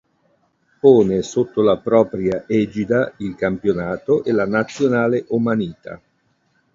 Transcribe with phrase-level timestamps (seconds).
[0.85, 6.01] Pone sotto la propria egida il campionato e la Nazionale omanita.